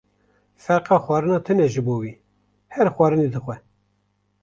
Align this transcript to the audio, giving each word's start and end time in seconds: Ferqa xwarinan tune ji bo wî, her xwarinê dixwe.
Ferqa 0.67 0.97
xwarinan 1.03 1.43
tune 1.49 1.67
ji 1.73 1.81
bo 1.87 1.95
wî, 2.01 2.11
her 2.75 2.87
xwarinê 2.95 3.27
dixwe. 3.35 3.55